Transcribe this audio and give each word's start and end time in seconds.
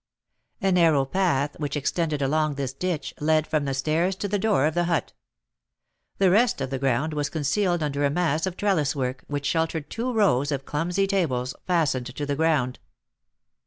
A 0.63 0.71
narrow 0.71 1.05
path, 1.05 1.59
which 1.59 1.75
extended 1.77 2.23
along 2.23 2.55
this 2.55 2.73
ditch, 2.73 3.13
led 3.19 3.45
from 3.45 3.65
the 3.65 3.73
stairs 3.75 4.15
to 4.15 4.27
the 4.27 4.39
door 4.39 4.65
of 4.65 4.73
the 4.73 4.85
hut; 4.85 5.13
the 6.17 6.31
rest 6.31 6.59
of 6.59 6.71
the 6.71 6.79
ground 6.79 7.13
was 7.13 7.29
concealed 7.29 7.83
under 7.83 8.03
a 8.03 8.09
mass 8.09 8.47
of 8.47 8.57
trellis 8.57 8.95
work, 8.95 9.23
which 9.27 9.45
sheltered 9.45 9.91
two 9.91 10.11
rows 10.11 10.51
of 10.51 10.65
clumsy 10.65 11.05
tables, 11.05 11.53
fastened 11.67 12.07
to 12.15 12.25
the 12.25 12.35
ground. 12.35 12.79